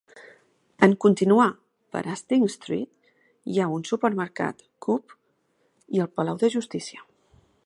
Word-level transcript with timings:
En 0.87 0.95
continuar 1.03 1.45
per 1.95 2.01
Hastings 2.13 2.57
Street, 2.61 3.13
hi 3.53 3.61
ha 3.65 3.69
un 3.77 3.87
supermercat 3.93 4.67
Co-op 4.87 5.17
i 5.99 6.07
el 6.07 6.15
palau 6.19 6.45
de 6.47 6.55
justícia. 6.59 7.07